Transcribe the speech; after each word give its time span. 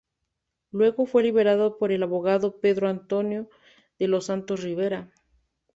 Luego 0.71 1.05
fue 1.05 1.21
liberado 1.21 1.77
por 1.77 1.91
el 1.91 2.01
abogado 2.01 2.59
Pedro 2.59 2.87
Antonio 2.89 3.47
de 3.99 4.07
los 4.07 4.25
Santos 4.25 4.63
Rivera. 4.63 5.11